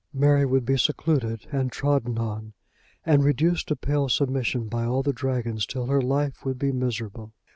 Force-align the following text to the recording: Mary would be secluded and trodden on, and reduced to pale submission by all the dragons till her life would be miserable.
Mary 0.15 0.47
would 0.47 0.65
be 0.65 0.77
secluded 0.79 1.45
and 1.51 1.71
trodden 1.71 2.17
on, 2.17 2.53
and 3.05 3.23
reduced 3.23 3.67
to 3.67 3.75
pale 3.75 4.09
submission 4.09 4.67
by 4.67 4.83
all 4.83 5.03
the 5.03 5.13
dragons 5.13 5.63
till 5.63 5.85
her 5.85 6.01
life 6.01 6.43
would 6.43 6.57
be 6.57 6.71
miserable. 6.71 7.33